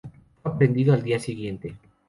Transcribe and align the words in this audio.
Fue 0.41 0.51
aprehendido 0.51 0.93
al 0.95 1.03
dia 1.03 1.19
siguiente. 1.19 1.75